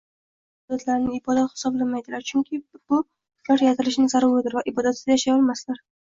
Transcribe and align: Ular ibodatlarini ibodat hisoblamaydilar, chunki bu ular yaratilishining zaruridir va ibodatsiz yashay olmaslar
Ular 0.01 0.77
ibodatlarini 0.77 1.17
ibodat 1.19 1.51
hisoblamaydilar, 1.57 2.23
chunki 2.31 2.61
bu 2.79 2.99
ular 3.01 3.67
yaratilishining 3.67 4.11
zaruridir 4.17 4.59
va 4.61 4.67
ibodatsiz 4.75 5.15
yashay 5.15 5.37
olmaslar 5.39 5.87